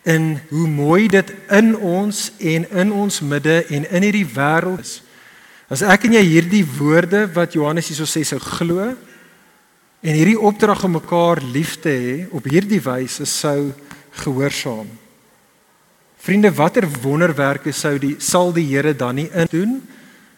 [0.07, 5.01] in hoe mooi dit in ons en in ons midde en in hierdie wêreld is.
[5.73, 8.93] As ek en jy hierdie woorde wat Johannes hierso sê sou glo
[10.03, 13.71] en hierdie opdrag om mekaar lief te hê op hierdie wyse sou
[14.23, 14.91] gehoorsaam.
[16.23, 19.81] Vriende, watter wonderwerke sou die sal die Here dan nie in doen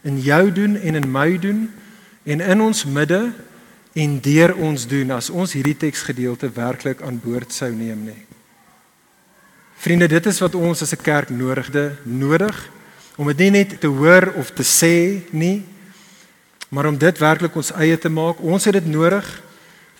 [0.04, 1.70] in jou doen en in my doen
[2.24, 3.32] en in ons midde
[3.92, 8.22] en deur ons doen as ons hierdie teksgedeelte werklik aan boord sou neem nie.
[9.80, 12.70] Vriende, dit is wat ons as 'n kerk nodigde, nodig
[13.16, 15.64] om dit nie net te hoor of te sê nie,
[16.68, 18.40] maar om dit werklik ons eie te maak.
[18.40, 19.42] Ons het dit nodig.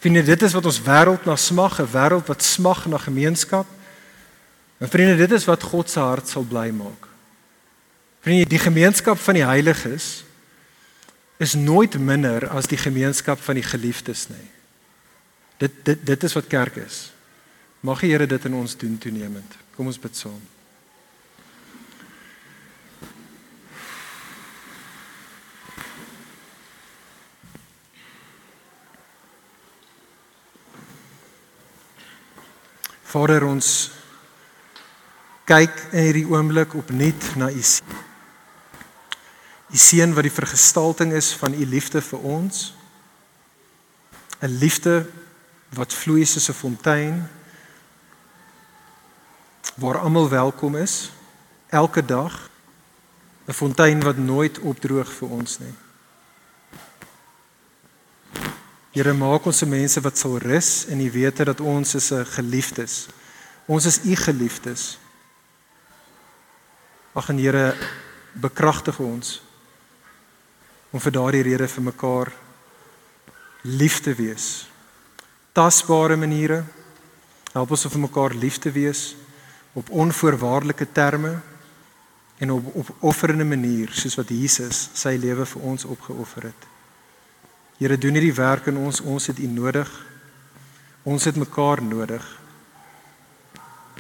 [0.01, 3.67] Vriende, dit is wat ons wêreld na smag, 'n wêreld wat smag na gemeenskap.
[4.85, 7.07] En vriende, dit is wat God se hart sal bly maak.
[8.21, 10.25] Vriende, die gemeenskap van die heiliges
[11.41, 14.51] is nooit minder as die gemeenskap van die geliefdes nie.
[15.65, 17.09] Dit dit dit is wat kerk is.
[17.81, 19.57] Mag die Here dit in ons doen toenemend.
[19.73, 20.37] Kom ons bid saam.
[33.15, 33.94] Vader ons
[35.45, 37.63] kyk in hierdie oomblik opnuut na u
[39.75, 42.73] u seun wat die vergestalting is van u liefde vir ons
[44.41, 45.07] 'n liefde
[45.75, 47.29] wat vloei soos 'n fontein
[49.77, 51.11] waar almal welkom is
[51.69, 52.51] elke dag
[53.47, 55.75] 'n fontein wat nooit opdroog vir ons nie.
[58.91, 62.25] Here maak ons se mense wat sal rus in die wete dat ons is 'n
[62.25, 63.07] geliefdes.
[63.67, 65.04] Ons is u geliefdes.
[67.15, 67.77] Ag en Here
[68.35, 69.37] bekragtig ons
[70.91, 72.31] om vir daardie rede vir mekaar
[73.63, 74.67] lief te wees.
[75.55, 76.65] Tasbare maniere.
[77.55, 79.15] Help ons om vir mekaar lief te wees
[79.79, 81.37] op onvoorwaardelike terme
[82.43, 86.71] en op op offerende manier soos wat Jesus sy lewe vir ons opgeoffer het.
[87.79, 89.91] Here doen hierdie werk in ons, ons het U nodig.
[91.07, 92.27] Ons het mekaar nodig.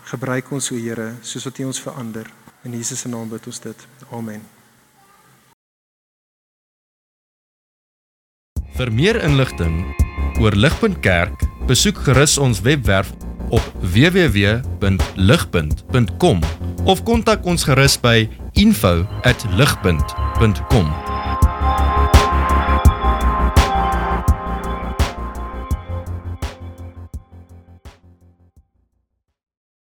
[0.02, 2.43] Gebruik ons o Here soos wat U ons verander.
[2.64, 3.88] In Jesus se naam bid ons dit.
[4.10, 4.40] Amen.
[8.74, 9.94] Vir meer inligting
[10.42, 13.12] oor Ligpunt Kerk, besoek gerus ons webwerf
[13.54, 13.62] op
[13.94, 16.38] www.ligpunt.com
[16.90, 21.13] of kontak ons gerus by info@ligpunt.com